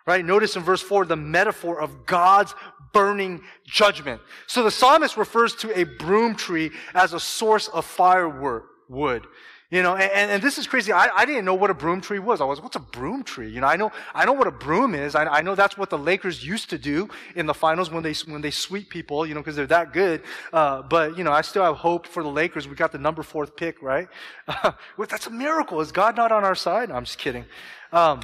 [0.06, 0.24] Right?
[0.24, 2.54] Notice in verse 4 the metaphor of God's
[2.92, 4.20] burning judgment.
[4.46, 9.26] So the psalmist refers to a broom tree as a source of firewood.
[9.72, 10.92] You know, and, and this is crazy.
[10.92, 12.42] I, I didn't know what a broom tree was.
[12.42, 13.48] I was, what's a broom tree?
[13.48, 15.14] You know, I know, I know what a broom is.
[15.14, 18.12] I, I know that's what the Lakers used to do in the finals when they,
[18.26, 20.24] when they sweep people, you know, because they're that good.
[20.52, 22.68] Uh, but, you know, I still have hope for the Lakers.
[22.68, 24.08] We got the number fourth pick, right?
[24.98, 25.80] That's a miracle.
[25.80, 26.90] Is God not on our side?
[26.90, 27.46] No, I'm just kidding.
[27.92, 28.20] Um,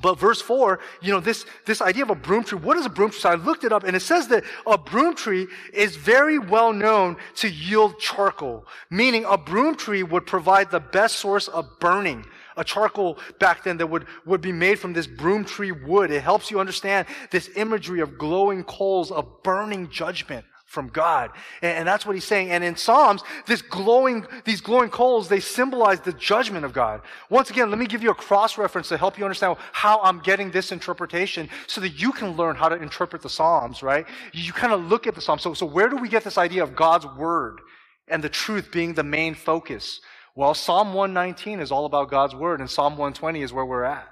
[0.00, 2.90] but verse 4, you know, this, this idea of a broom tree, what is a
[2.90, 3.20] broom tree?
[3.20, 6.72] So I looked it up and it says that a broom tree is very well
[6.72, 12.24] known to yield charcoal, meaning a broom tree would provide the best source of burning.
[12.56, 16.10] A charcoal back then that would, would be made from this broom tree wood.
[16.10, 21.32] It helps you understand this imagery of glowing coals of burning judgment from God.
[21.62, 22.52] And, that's what he's saying.
[22.52, 27.02] And in Psalms, this glowing, these glowing coals, they symbolize the judgment of God.
[27.28, 30.20] Once again, let me give you a cross reference to help you understand how I'm
[30.20, 34.06] getting this interpretation so that you can learn how to interpret the Psalms, right?
[34.32, 35.42] You kind of look at the Psalms.
[35.42, 37.58] So, so where do we get this idea of God's word
[38.06, 40.00] and the truth being the main focus?
[40.36, 44.09] Well, Psalm 119 is all about God's word and Psalm 120 is where we're at.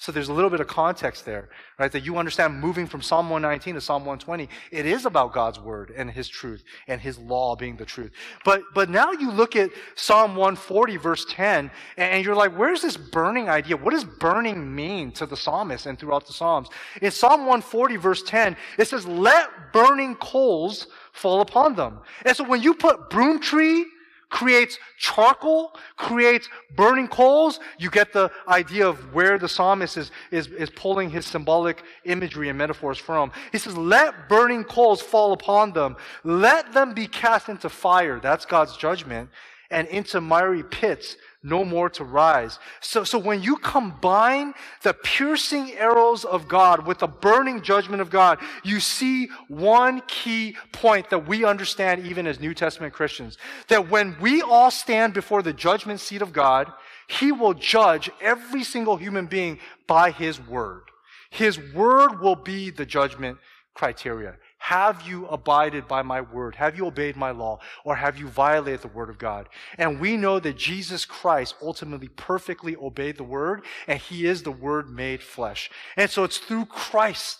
[0.00, 1.92] So there's a little bit of context there, right?
[1.92, 4.48] That you understand moving from Psalm 119 to Psalm 120.
[4.70, 8.10] It is about God's word and his truth and his law being the truth.
[8.42, 12.96] But, but now you look at Psalm 140 verse 10 and you're like, where's this
[12.96, 13.76] burning idea?
[13.76, 16.68] What does burning mean to the psalmist and throughout the Psalms?
[17.02, 21.98] In Psalm 140 verse 10, it says, let burning coals fall upon them.
[22.24, 23.84] And so when you put broom tree
[24.30, 30.46] creates charcoal, creates burning coals, you get the idea of where the psalmist is, is,
[30.48, 33.32] is pulling his symbolic imagery and metaphors from.
[33.52, 35.96] He says, let burning coals fall upon them.
[36.24, 38.20] Let them be cast into fire.
[38.20, 39.28] That's God's judgment.
[39.72, 42.58] And into miry pits no more to rise.
[42.80, 48.10] So, so when you combine the piercing arrows of God with the burning judgment of
[48.10, 53.38] God, you see one key point that we understand even as New Testament Christians.
[53.68, 56.70] That when we all stand before the judgment seat of God,
[57.08, 60.82] He will judge every single human being by His word.
[61.30, 63.38] His word will be the judgment
[63.74, 64.36] criteria.
[64.62, 66.54] Have you abided by my word?
[66.56, 67.58] Have you obeyed my law?
[67.82, 69.48] Or have you violated the word of God?
[69.78, 74.52] And we know that Jesus Christ ultimately perfectly obeyed the word, and he is the
[74.52, 75.70] word made flesh.
[75.96, 77.38] And so it's through Christ.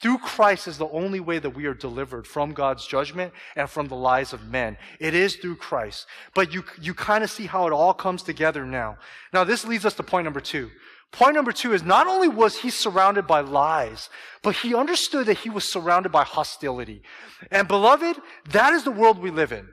[0.00, 3.86] Through Christ is the only way that we are delivered from God's judgment and from
[3.86, 4.78] the lies of men.
[4.98, 6.06] It is through Christ.
[6.34, 8.96] But you, you kind of see how it all comes together now.
[9.32, 10.70] Now, this leads us to point number two.
[11.12, 14.08] Point number two is not only was he surrounded by lies,
[14.42, 17.02] but he understood that he was surrounded by hostility.
[17.50, 18.16] And beloved,
[18.50, 19.68] that is the world we live in.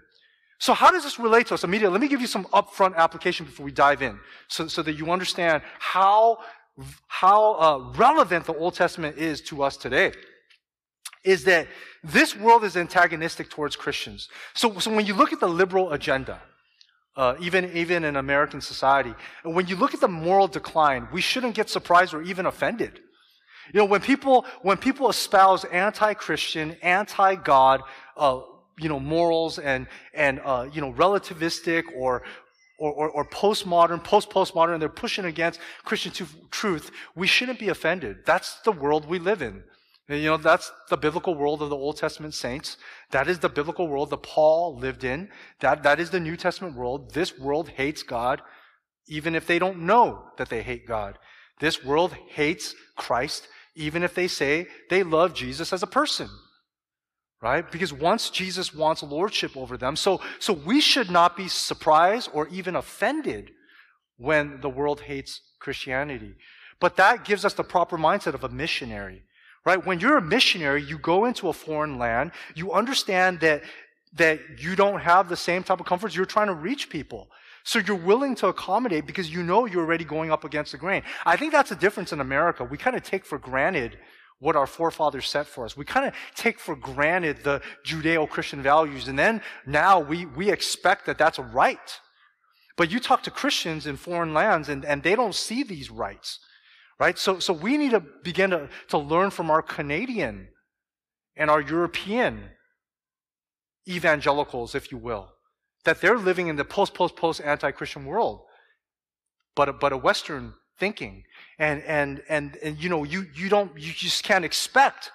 [0.59, 1.93] So how does this relate to us immediately?
[1.93, 5.09] Let me give you some upfront application before we dive in so, so that you
[5.09, 6.39] understand how,
[7.07, 10.11] how uh, relevant the Old Testament is to us today.
[11.23, 11.67] Is that
[12.03, 14.27] this world is antagonistic towards Christians.
[14.53, 16.41] So, so when you look at the liberal agenda,
[17.15, 19.13] uh, even, even in American society.
[19.43, 22.99] And when you look at the moral decline, we shouldn't get surprised or even offended.
[23.73, 27.81] You know, when people, when people espouse anti-Christian, anti-God,
[28.17, 28.41] uh,
[28.79, 32.23] you know, morals and, and, uh, you know, relativistic or,
[32.79, 38.25] or, or, or postmodern, post-postmodern, they're pushing against Christian truth, we shouldn't be offended.
[38.25, 39.63] That's the world we live in.
[40.09, 42.77] You know, that's the biblical world of the Old Testament saints.
[43.11, 45.29] That is the biblical world that Paul lived in.
[45.59, 47.13] That, that is the New Testament world.
[47.13, 48.41] This world hates God,
[49.07, 51.19] even if they don't know that they hate God.
[51.59, 56.27] This world hates Christ, even if they say they love Jesus as a person.
[57.39, 57.71] Right?
[57.71, 62.47] Because once Jesus wants lordship over them, so, so we should not be surprised or
[62.47, 63.51] even offended
[64.17, 66.33] when the world hates Christianity.
[66.79, 69.23] But that gives us the proper mindset of a missionary
[69.69, 69.85] Right?
[69.85, 73.61] When you're a missionary, you go into a foreign land, you understand that,
[74.13, 76.15] that you don't have the same type of comforts.
[76.15, 77.29] You're trying to reach people.
[77.63, 81.03] So you're willing to accommodate because you know you're already going up against the grain.
[81.23, 82.63] I think that's a difference in America.
[82.63, 83.99] We kind of take for granted
[84.39, 85.77] what our forefathers set for us.
[85.77, 91.05] We kind of take for granted the Judeo-Christian values, and then now we, we expect
[91.05, 91.99] that that's a right.
[92.75, 96.39] But you talk to Christians in foreign lands, and, and they don't see these rights.
[96.99, 97.17] Right?
[97.17, 100.49] So, so we need to begin to, to learn from our Canadian
[101.37, 102.49] and our European
[103.87, 105.29] evangelicals, if you will,
[105.85, 108.41] that they're living in the post, post, post anti Christian world,
[109.55, 111.23] but a, but a Western thinking.
[111.57, 115.11] And, and, and, and, you know, you, you don't, you just can't expect,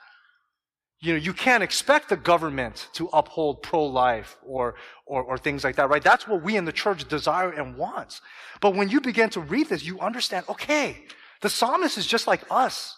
[1.01, 5.77] you know, you can't expect the government to uphold pro-life or, or, or things like
[5.77, 6.03] that, right?
[6.03, 8.21] That's what we in the church desire and want.
[8.63, 11.05] But when you begin to read this, you understand, okay,
[11.41, 12.97] the psalmist is just like us,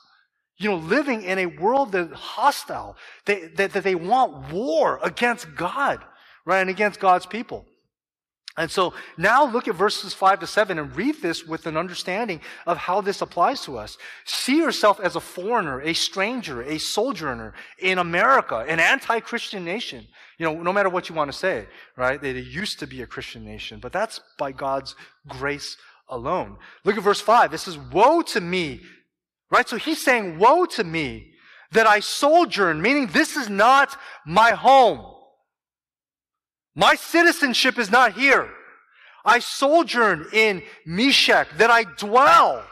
[0.58, 5.54] you know, living in a world that's hostile, they, that, that they want war against
[5.54, 6.02] God,
[6.44, 7.66] right, and against God's people.
[8.58, 12.40] And so now look at verses 5 to 7 and read this with an understanding
[12.66, 13.98] of how this applies to us.
[14.24, 20.06] See yourself as a foreigner, a stranger, a sojourner in America, an anti-Christian nation.
[20.38, 22.20] You know, no matter what you want to say, right?
[22.20, 24.94] They used to be a Christian nation, but that's by God's
[25.28, 25.76] grace
[26.08, 26.56] alone.
[26.84, 27.50] Look at verse 5.
[27.50, 28.80] This says, Woe to me.
[29.50, 29.68] Right?
[29.68, 31.32] So he's saying, Woe to me
[31.72, 35.04] that I sojourn, meaning this is not my home.
[36.74, 38.48] My citizenship is not here.
[39.24, 42.64] I sojourn in Meshech, that I dwell.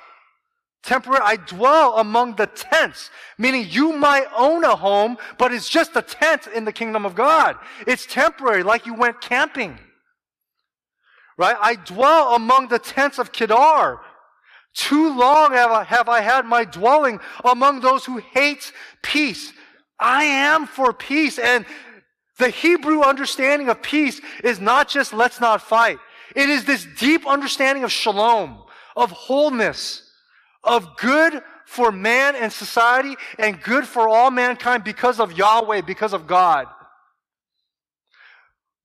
[0.85, 5.97] Temporary, I dwell among the tents, meaning you might own a home, but it's just
[5.97, 7.57] a tent in the kingdom of God.
[7.87, 9.79] It's temporary, like you went camping.
[11.37, 11.57] Right?
[11.61, 14.01] I dwell among the tents of Kedar.
[14.75, 19.53] Too long have I, have I had my dwelling among those who hate peace.
[19.99, 21.39] I am for peace.
[21.39, 21.65] And
[22.39, 25.99] the Hebrew understanding of peace is not just let's not fight.
[26.35, 28.65] It is this deep understanding of shalom,
[28.97, 30.11] of wholeness,
[30.65, 36.13] of good for man and society and good for all mankind because of Yahweh, because
[36.13, 36.67] of God.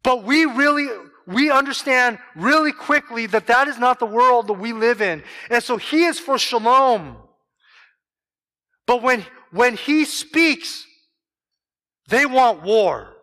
[0.03, 0.87] But we really,
[1.29, 5.21] we understand really quickly that that is not the world that we live in.
[5.51, 7.17] And so he is for shalom.
[8.87, 10.85] But when, when he speaks,
[12.07, 13.13] they want war.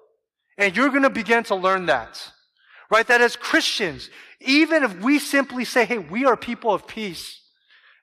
[0.56, 2.30] And you're going to begin to learn that.
[2.90, 3.06] Right?
[3.08, 4.08] That as Christians,
[4.40, 7.40] even if we simply say, hey, we are people of peace,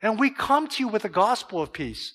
[0.02, 2.14] and we come to you with a gospel of peace,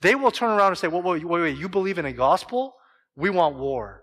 [0.00, 2.74] they will turn around and say, wait, wait, wait, wait, you believe in a gospel?
[3.14, 4.02] We want war.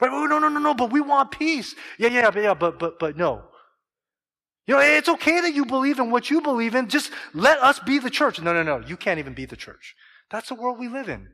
[0.00, 0.10] Right?
[0.12, 1.74] Oh, no, no, no, no, but we want peace.
[1.98, 3.42] Yeah, yeah, yeah, but, but, but no.
[4.66, 6.88] You know, it's okay that you believe in what you believe in.
[6.88, 8.40] Just let us be the church.
[8.40, 8.78] No, no, no.
[8.86, 9.94] You can't even be the church.
[10.30, 11.28] That's the world we live in.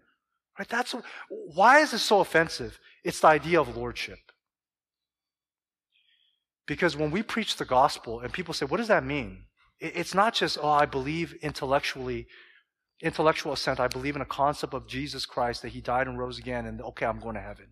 [0.59, 0.69] Right?
[0.69, 0.95] That's
[1.55, 2.79] why is this so offensive?
[3.05, 4.19] It's the idea of lordship.
[6.67, 9.45] Because when we preach the gospel and people say, what does that mean?
[9.79, 12.27] It's not just, oh, I believe intellectually,
[13.01, 13.81] intellectual assent.
[13.81, 16.83] I believe in a concept of Jesus Christ, that he died and rose again, and
[16.83, 17.69] okay, I'm going to heaven.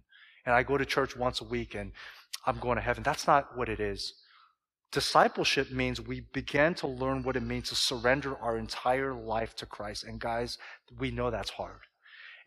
[0.48, 1.92] And I go to church once a week and
[2.46, 3.02] I'm going to heaven.
[3.02, 4.14] That's not what it is.
[4.92, 9.66] Discipleship means we begin to learn what it means to surrender our entire life to
[9.66, 10.04] Christ.
[10.04, 10.56] And guys,
[10.98, 11.80] we know that's hard.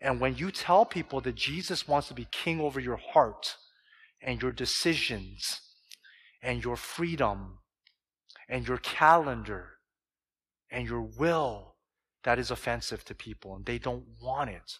[0.00, 3.54] And when you tell people that Jesus wants to be king over your heart
[4.20, 5.60] and your decisions
[6.42, 7.60] and your freedom
[8.48, 9.74] and your calendar
[10.72, 11.76] and your will,
[12.24, 14.78] that is offensive to people and they don't want it.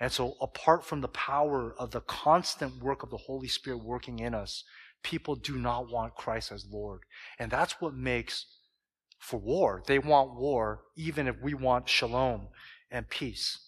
[0.00, 4.20] And so, apart from the power of the constant work of the Holy Spirit working
[4.20, 4.64] in us,
[5.02, 7.00] people do not want Christ as Lord.
[7.38, 8.46] And that's what makes
[9.18, 9.82] for war.
[9.86, 12.48] They want war, even if we want shalom
[12.90, 13.58] and peace.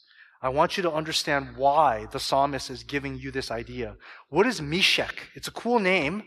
[0.43, 3.97] I want you to understand why the psalmist is giving you this idea.
[4.29, 5.31] What is Meshech?
[5.35, 6.23] It's a cool name,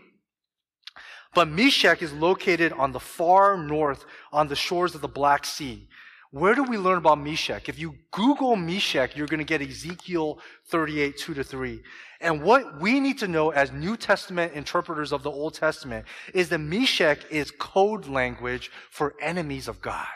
[1.34, 5.88] but Meshech is located on the far north on the shores of the Black Sea.
[6.34, 7.70] Where do we learn about Meshech?
[7.70, 11.80] If you Google Meshech, you're going to get Ezekiel 38, 2 to 3.
[12.22, 16.50] And what we need to know as New Testament interpreters of the Old Testament is
[16.50, 20.08] that Meshech is code language for enemies of God.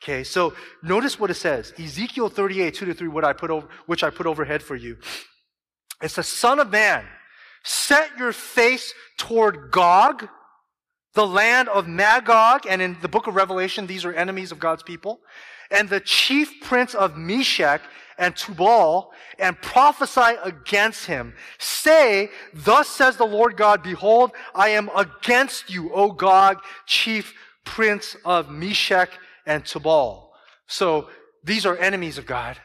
[0.00, 1.74] Okay, so notice what it says.
[1.76, 4.96] Ezekiel 38, 2 to 3, what I put over, which I put overhead for you.
[6.00, 7.04] It's the son of man.
[7.64, 10.28] Set your face toward Gog,
[11.18, 14.84] the land of Magog, and in the book of Revelation, these are enemies of God's
[14.84, 15.18] people,
[15.68, 17.82] and the chief prince of Meshech
[18.18, 21.34] and Tubal, and prophesy against him.
[21.58, 28.16] Say, thus says the Lord God, behold, I am against you, O Gog, chief prince
[28.24, 29.10] of Meshech
[29.44, 30.30] and Tubal.
[30.68, 31.08] So
[31.42, 32.58] these are enemies of God,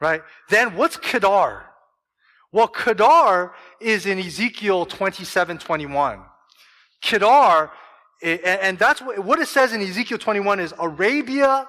[0.00, 0.22] right?
[0.48, 1.66] Then what's Kedar?
[2.50, 6.22] Well, Kedar is in Ezekiel 27, 21.
[7.02, 7.70] Kedar,
[8.22, 11.68] eh, and that's what, what it says in Ezekiel 21 is Arabia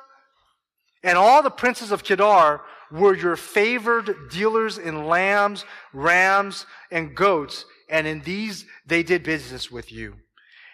[1.04, 7.66] and all the princes of Kedar were your favored dealers in lambs, rams, and goats,
[7.90, 10.16] and in these they did business with you.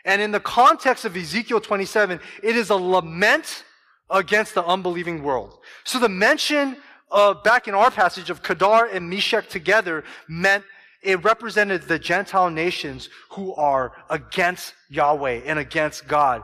[0.06, 3.64] And in the context of Ezekiel 27, it is a lament
[4.10, 5.60] against the unbelieving world.
[5.84, 6.78] So the mention
[7.12, 10.64] of, back in our passage of Kedar and Meshech together meant
[11.02, 16.44] it represented the Gentile nations who are against Yahweh and against God.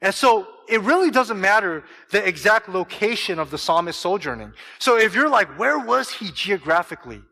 [0.00, 4.52] And so it really doesn't matter the exact location of the psalmist sojourning.
[4.78, 7.22] So if you're like, where was he geographically?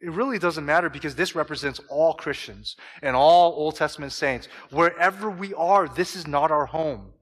[0.00, 4.48] It really doesn't matter because this represents all Christians and all Old Testament saints.
[4.70, 7.12] Wherever we are, this is not our home.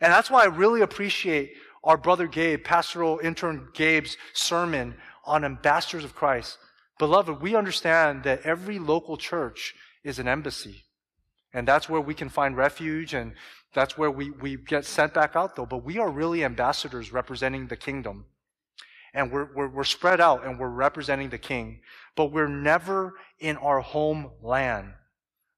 [0.00, 1.52] And that's why I really appreciate
[1.84, 4.94] our brother Gabe, pastoral intern Gabe's sermon
[5.24, 6.58] on ambassadors of Christ.
[6.98, 10.84] Beloved, we understand that every local church is an embassy.
[11.52, 13.34] And that's where we can find refuge and
[13.74, 15.66] that's where we, we get sent back out though.
[15.66, 18.26] But we are really ambassadors representing the kingdom.
[19.12, 21.80] And we're, we're, we're spread out and we're representing the king.
[22.16, 24.92] But we're never in our homeland.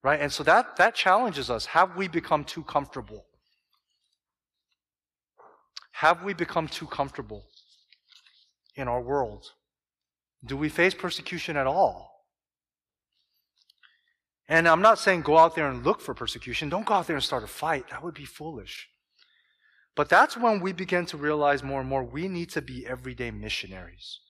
[0.02, 0.20] Right?
[0.20, 1.66] And so that, that challenges us.
[1.66, 3.24] Have we become too comfortable?
[5.92, 7.44] Have we become too comfortable
[8.74, 9.46] in our world?
[10.44, 12.16] Do we face persecution at all?
[14.48, 16.68] And I'm not saying go out there and look for persecution.
[16.68, 17.90] Don't go out there and start a fight.
[17.90, 18.88] That would be foolish.
[19.96, 23.30] But that's when we begin to realize more and more we need to be everyday
[23.30, 24.20] missionaries.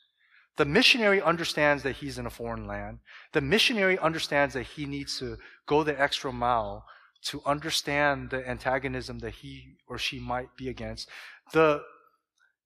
[0.57, 3.01] The missionary understands that he's in a foreign land.
[3.33, 6.87] The missionary understands that he needs to go the extra mile
[7.25, 11.09] to understand the antagonism that he or she might be against.
[11.53, 11.83] The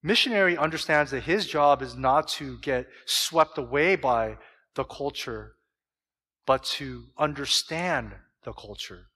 [0.03, 4.37] missionary understands that his job is not to get swept away by
[4.75, 5.53] the culture,
[6.45, 9.07] but to understand the culture.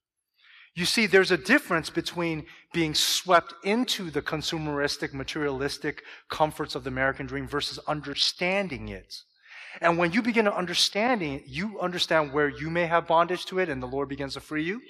[0.76, 6.90] You see, there's a difference between being swept into the consumeristic, materialistic comforts of the
[6.90, 9.24] American dream versus understanding it.
[9.82, 13.60] And when you begin to understanding it, you understand where you may have bondage to
[13.60, 14.82] it and the Lord begins to free you.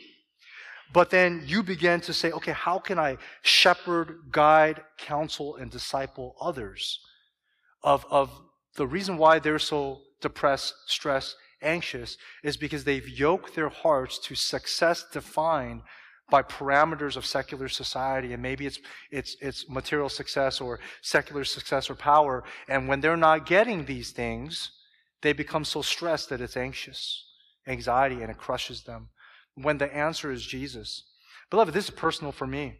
[0.94, 6.36] But then you begin to say, okay, how can I shepherd, guide, counsel, and disciple
[6.40, 7.00] others
[7.84, 8.32] of, of
[8.76, 14.36] the reason why they're so depressed, stressed, anxious is because they've yoked their hearts to
[14.36, 15.82] success defined
[16.30, 18.34] by parameters of secular society.
[18.34, 18.80] And maybe it's
[19.12, 22.44] it's it's material success or secular success or power.
[22.68, 24.72] And when they're not getting these things
[25.26, 27.26] they become so stressed that it's anxious
[27.68, 29.10] anxiety and it crushes them
[29.56, 31.03] when the answer is Jesus
[31.49, 32.80] beloved this is personal for me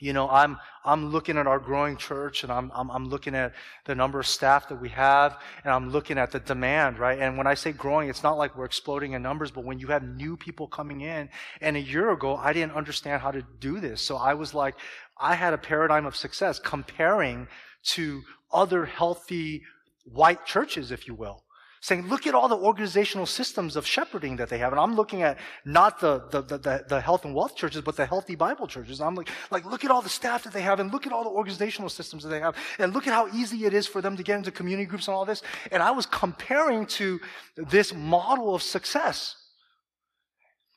[0.00, 3.54] you know, I'm, I'm looking at our growing church and I'm, I'm, I'm, looking at
[3.84, 7.18] the number of staff that we have and I'm looking at the demand, right?
[7.18, 9.86] And when I say growing, it's not like we're exploding in numbers, but when you
[9.88, 11.28] have new people coming in,
[11.60, 14.02] and a year ago, I didn't understand how to do this.
[14.02, 14.74] So I was like,
[15.18, 17.46] I had a paradigm of success comparing
[17.84, 18.20] to
[18.52, 19.62] other healthy
[20.04, 21.44] white churches, if you will
[21.84, 24.72] saying, look at all the organizational systems of shepherding that they have.
[24.72, 28.06] And I'm looking at not the, the, the, the, health and wealth churches, but the
[28.06, 29.02] healthy Bible churches.
[29.02, 31.24] I'm like, like, look at all the staff that they have and look at all
[31.24, 34.16] the organizational systems that they have and look at how easy it is for them
[34.16, 35.42] to get into community groups and all this.
[35.70, 37.20] And I was comparing to
[37.58, 39.36] this model of success.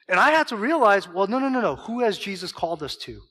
[0.10, 1.78] And I had to realize, well, no, no, no, no.
[1.78, 3.22] Who has Jesus called us to?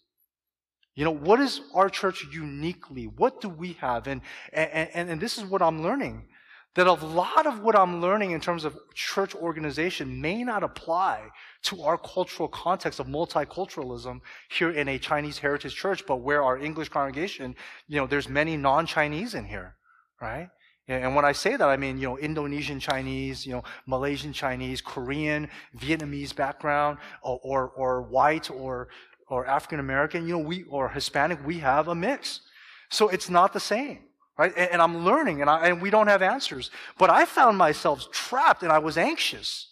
[0.95, 3.07] You know, what is our church uniquely?
[3.07, 4.07] What do we have?
[4.07, 4.23] And,
[4.55, 6.29] and, and, and this is what I'm learning
[6.77, 11.23] that a lot of what I'm learning in terms of church organization may not apply
[11.63, 14.21] to our cultural context of multiculturalism
[14.51, 17.57] here in a Chinese heritage church, but where our English congregation,
[17.89, 19.75] you know, there's many non-Chinese in here,
[20.21, 20.51] right?
[20.89, 24.81] And when I say that, I mean, you know, Indonesian Chinese, you know, Malaysian Chinese,
[24.81, 28.89] Korean, Vietnamese background, or, or, or white or,
[29.29, 32.43] or African American, you know, we, or Hispanic, we have a mix.
[32.91, 33.99] So it's not the same.
[34.39, 34.53] Right?
[34.57, 36.71] And, and I'm learning and, I, and we don't have answers.
[36.99, 39.69] But I found myself trapped and I was anxious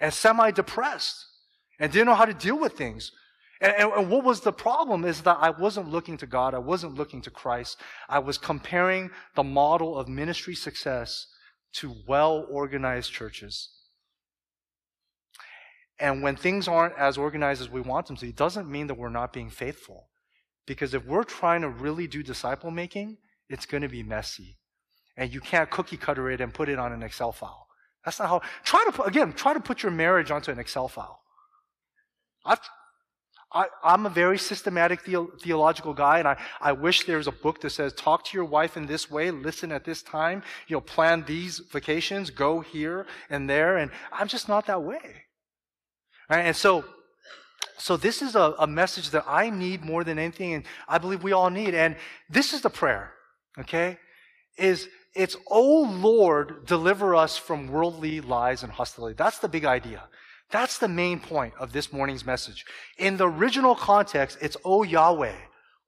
[0.00, 1.24] and semi depressed
[1.78, 3.12] and didn't know how to deal with things.
[3.60, 6.54] And, and, and, what was the problem is that I wasn't looking to God.
[6.54, 7.80] I wasn't looking to Christ.
[8.08, 11.26] I was comparing the model of ministry success
[11.74, 13.70] to well organized churches.
[15.98, 18.98] And when things aren't as organized as we want them to, it doesn't mean that
[18.98, 20.08] we're not being faithful.
[20.66, 23.16] Because if we're trying to really do disciple making,
[23.48, 24.58] it's going to be messy.
[25.16, 27.66] And you can't cookie cutter it and put it on an Excel file.
[28.04, 30.88] That's not how, try to, put, again, try to put your marriage onto an Excel
[30.88, 31.20] file.
[32.44, 32.60] I've,
[33.52, 37.32] I, am a very systematic theo- theological guy, and I, I wish there was a
[37.32, 40.76] book that says, talk to your wife in this way, listen at this time, you
[40.76, 45.24] know, plan these vacations, go here and there, and I'm just not that way.
[46.28, 46.42] Right?
[46.42, 46.84] And so,
[47.78, 51.22] so this is a, a message that I need more than anything, and I believe
[51.22, 51.96] we all need, and
[52.28, 53.12] this is the prayer
[53.58, 53.98] okay,
[54.58, 59.14] is it's, oh Lord, deliver us from worldly lies and hostility.
[59.16, 60.04] That's the big idea.
[60.50, 62.64] That's the main point of this morning's message.
[62.98, 65.36] In the original context, it's, oh Yahweh,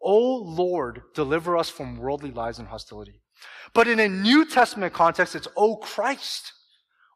[0.02, 3.20] oh Lord, deliver us from worldly lies and hostility.
[3.74, 6.52] But in a New Testament context, it's, oh Christ,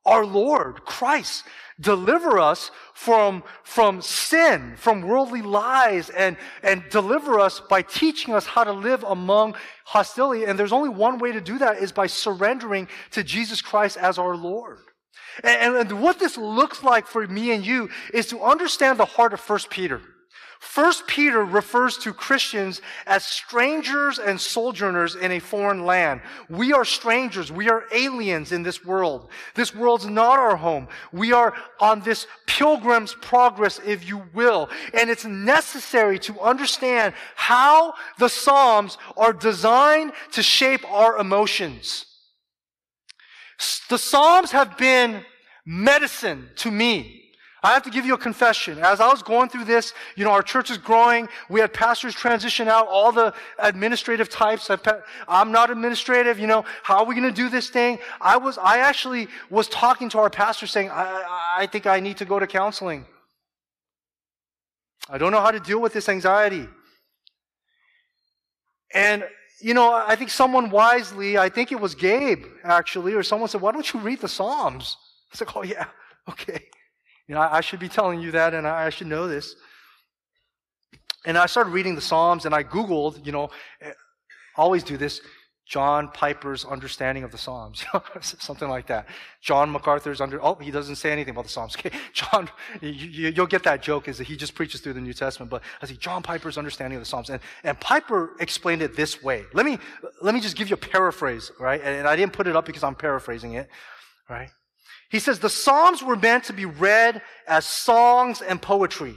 [0.04, 1.44] our Lord, Christ,
[1.80, 8.46] deliver us from, from sin, from worldly lies, and, and deliver us by teaching us
[8.46, 10.44] how to live among hostility.
[10.44, 14.18] And there's only one way to do that is by surrendering to Jesus Christ as
[14.18, 14.78] our Lord.
[15.42, 19.32] And, and what this looks like for me and you is to understand the heart
[19.32, 20.00] of First Peter.
[20.62, 26.20] First Peter refers to Christians as strangers and sojourners in a foreign land.
[26.48, 27.50] We are strangers.
[27.50, 29.28] We are aliens in this world.
[29.56, 30.86] This world's not our home.
[31.12, 34.70] We are on this pilgrim's progress, if you will.
[34.94, 42.06] And it's necessary to understand how the Psalms are designed to shape our emotions.
[43.90, 45.24] The Psalms have been
[45.66, 47.31] medicine to me.
[47.64, 48.78] I have to give you a confession.
[48.80, 51.28] As I was going through this, you know, our church is growing.
[51.48, 54.68] We had pastors transition out, all the administrative types.
[55.28, 58.00] I'm not administrative, you know, how are we going to do this thing?
[58.20, 62.16] I was, I actually was talking to our pastor saying, I, I think I need
[62.16, 63.06] to go to counseling.
[65.08, 66.66] I don't know how to deal with this anxiety.
[68.92, 69.24] And,
[69.60, 73.60] you know, I think someone wisely, I think it was Gabe actually, or someone said,
[73.60, 74.96] why don't you read the Psalms?
[75.00, 75.86] I was like, oh yeah,
[76.28, 76.64] okay.
[77.28, 79.54] You know, I, should be telling you that and I, I should know this.
[81.24, 83.50] And I started reading the Psalms and I Googled, you know,
[83.80, 83.92] eh,
[84.56, 85.20] always do this,
[85.64, 87.84] John Piper's understanding of the Psalms,
[88.20, 89.06] something like that.
[89.40, 91.76] John MacArthur's under, oh, he doesn't say anything about the Psalms.
[91.78, 92.50] Okay, John,
[92.80, 95.62] you, will get that joke is that he just preaches through the New Testament, but
[95.80, 97.30] I see John Piper's understanding of the Psalms.
[97.30, 99.44] And, and Piper explained it this way.
[99.54, 99.78] Let me,
[100.20, 101.80] let me just give you a paraphrase, right?
[101.80, 103.70] And I didn't put it up because I'm paraphrasing it,
[104.28, 104.50] right?
[105.12, 109.14] He says the Psalms were meant to be read as songs and poetry.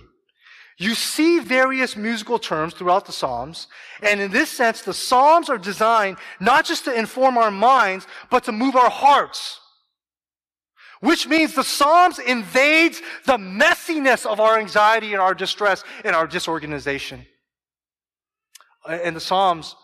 [0.78, 3.68] You see various musical terms throughout the Psalms,
[4.04, 8.44] and in this sense, the Psalms are designed not just to inform our minds, but
[8.44, 9.62] to move our hearts.
[11.00, 16.28] Which means the Psalms invades the messiness of our anxiety and our distress and our
[16.28, 17.26] disorganization.
[18.86, 19.78] And the Psalms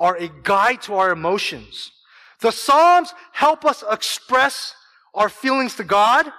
[0.00, 1.92] are a guide to our emotions.
[2.40, 4.74] The Psalms help us express
[5.14, 6.30] our feelings to God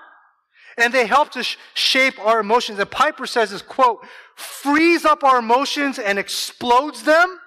[0.77, 2.79] and they help to sh- shape our emotions.
[2.79, 4.05] And Piper says this quote,
[4.35, 7.39] frees up our emotions and explodes them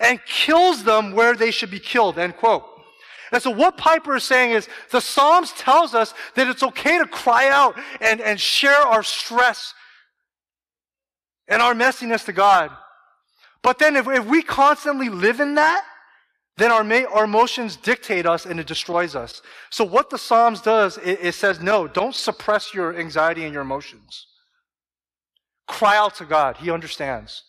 [0.00, 2.64] and kills them where they should be killed, end quote.
[3.30, 7.06] And so what Piper is saying is the Psalms tells us that it's okay to
[7.06, 9.72] cry out and, and share our stress
[11.48, 12.70] and our messiness to God.
[13.62, 15.84] But then if, if we constantly live in that,
[16.56, 19.42] then our, our emotions dictate us and it destroys us.
[19.70, 23.62] So what the Psalms does, it, it says, no, don't suppress your anxiety and your
[23.62, 24.26] emotions.
[25.66, 26.58] Cry out to God.
[26.58, 27.42] He understands.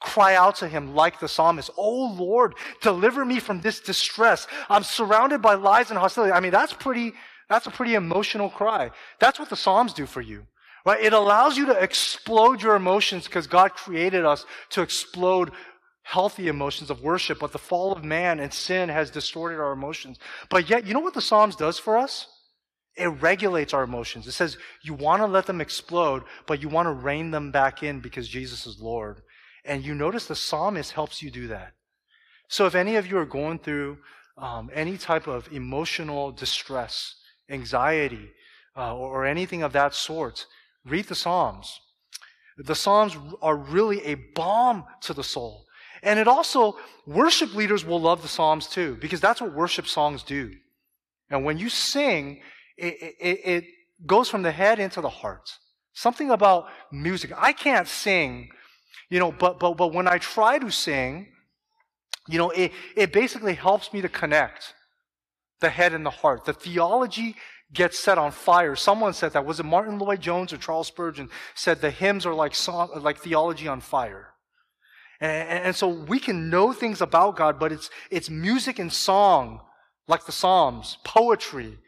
[0.00, 1.70] Cry out to him like the psalmist.
[1.76, 4.46] Oh Lord, deliver me from this distress.
[4.68, 6.32] I'm surrounded by lies and hostility.
[6.32, 7.14] I mean, that's pretty,
[7.48, 8.90] that's a pretty emotional cry.
[9.18, 10.46] That's what the Psalms do for you.
[10.86, 11.02] Right?
[11.02, 15.50] It allows you to explode your emotions because God created us to explode
[16.08, 20.18] healthy emotions of worship, but the fall of man and sin has distorted our emotions.
[20.48, 22.26] But yet, you know what the Psalms does for us?
[22.96, 24.26] It regulates our emotions.
[24.26, 27.82] It says you want to let them explode, but you want to rein them back
[27.82, 29.20] in because Jesus is Lord.
[29.66, 31.74] And you notice the psalmist helps you do that.
[32.48, 33.98] So if any of you are going through
[34.38, 37.16] um, any type of emotional distress,
[37.50, 38.30] anxiety,
[38.74, 40.46] uh, or, or anything of that sort,
[40.86, 41.80] read the Psalms.
[42.56, 45.66] The Psalms are really a balm to the soul.
[46.02, 46.76] And it also,
[47.06, 50.52] worship leaders will love the Psalms too, because that's what worship songs do.
[51.30, 52.40] And when you sing,
[52.76, 53.64] it, it, it
[54.06, 55.50] goes from the head into the heart.
[55.92, 57.32] Something about music.
[57.36, 58.50] I can't sing,
[59.10, 61.28] you know, but, but, but when I try to sing,
[62.28, 64.74] you know, it, it basically helps me to connect
[65.60, 66.44] the head and the heart.
[66.44, 67.34] The theology
[67.72, 68.76] gets set on fire.
[68.76, 69.44] Someone said that.
[69.44, 73.66] Was it Martyn Lloyd-Jones or Charles Spurgeon said the hymns are like song, like theology
[73.66, 74.28] on fire?
[75.20, 79.60] And, and, so we can know things about God, but it's, it's music and song,
[80.06, 81.78] like the Psalms, poetry,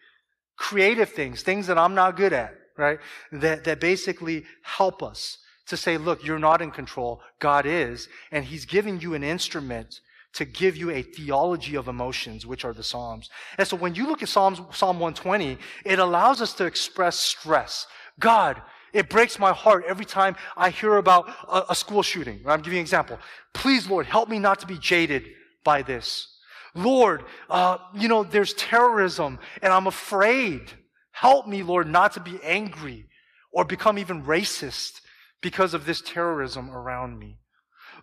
[0.56, 2.98] creative things, things that I'm not good at, right?
[3.30, 7.20] That, that basically help us to say, look, you're not in control.
[7.38, 8.08] God is.
[8.32, 10.00] And He's giving you an instrument
[10.32, 13.30] to give you a theology of emotions, which are the Psalms.
[13.58, 17.86] And so when you look at Psalms, Psalm 120, it allows us to express stress.
[18.18, 18.60] God,
[18.92, 22.40] it breaks my heart every time I hear about a, a school shooting.
[22.46, 23.18] I'm giving an example.
[23.52, 25.24] Please, Lord, help me not to be jaded
[25.64, 26.28] by this.
[26.74, 30.72] Lord, uh, you know, there's terrorism and I'm afraid.
[31.12, 33.06] Help me, Lord, not to be angry
[33.52, 35.00] or become even racist
[35.40, 37.38] because of this terrorism around me.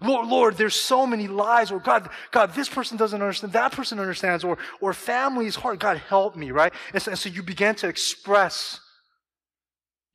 [0.01, 3.99] Lord, Lord, there's so many lies, or God, God, this person doesn't understand, that person
[3.99, 5.79] understands, or, or family is hard.
[5.79, 6.71] God, help me, right?
[6.93, 8.79] And so, and so you begin to express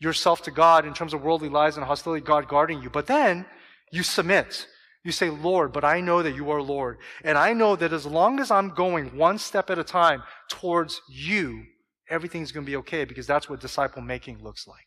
[0.03, 2.91] yourself to God in terms of worldly lies and hostility, God guarding you.
[2.91, 3.47] But then
[3.93, 4.67] you submit.
[5.05, 6.99] You say, Lord, but I know that you are Lord.
[7.23, 11.01] And I know that as long as I'm going one step at a time towards
[11.09, 11.63] you,
[12.11, 14.87] everything's going to be okay because that's what disciple making looks like.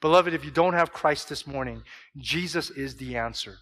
[0.00, 1.82] Beloved, if you don't have Christ this morning,
[2.16, 3.58] Jesus is the answer.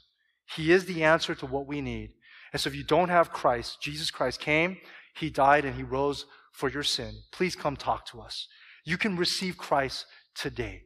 [0.54, 2.10] He is the answer to what we need.
[2.52, 4.76] And so if you don't have Christ, Jesus Christ came,
[5.16, 7.14] He died, and He rose for your sin.
[7.32, 8.46] Please come talk to us.
[8.84, 10.06] You can receive Christ
[10.38, 10.84] today.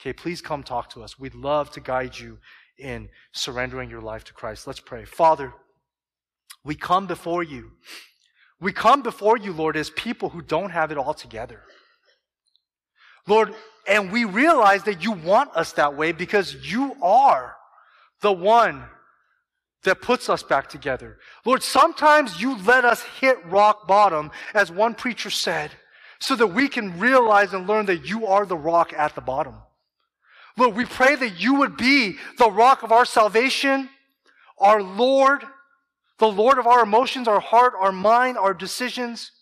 [0.00, 1.18] Okay, please come talk to us.
[1.18, 2.38] We'd love to guide you
[2.78, 4.66] in surrendering your life to Christ.
[4.66, 5.04] Let's pray.
[5.04, 5.52] Father,
[6.64, 7.72] we come before you.
[8.60, 11.62] We come before you, Lord, as people who don't have it all together.
[13.26, 13.54] Lord,
[13.86, 17.56] and we realize that you want us that way because you are
[18.22, 18.84] the one
[19.84, 21.18] that puts us back together.
[21.44, 25.70] Lord, sometimes you let us hit rock bottom, as one preacher said
[26.20, 29.54] so that we can realize and learn that you are the rock at the bottom.
[30.56, 33.88] Lord, we pray that you would be the rock of our salvation,
[34.58, 35.42] our Lord,
[36.18, 39.32] the Lord of our emotions, our heart, our mind, our decisions,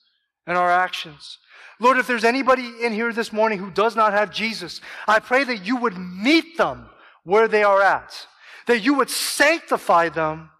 [0.46, 1.38] and our actions.
[1.80, 5.44] Lord, if there's anybody in here this morning who does not have Jesus, I pray
[5.44, 6.88] that you would meet them
[7.24, 8.26] where they are at,
[8.66, 10.50] that you would sanctify them,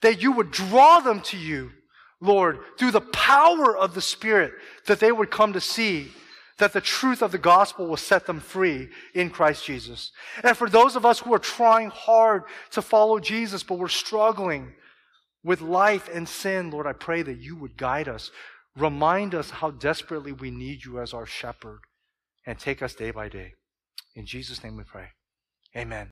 [0.00, 1.70] that you would draw them to you,
[2.22, 4.52] Lord, through the power of the Spirit,
[4.86, 6.12] that they would come to see
[6.58, 10.12] that the truth of the gospel will set them free in Christ Jesus.
[10.44, 14.72] And for those of us who are trying hard to follow Jesus, but we're struggling
[15.42, 18.30] with life and sin, Lord, I pray that you would guide us.
[18.76, 21.80] Remind us how desperately we need you as our shepherd
[22.46, 23.54] and take us day by day.
[24.14, 25.08] In Jesus' name we pray.
[25.76, 26.00] Amen.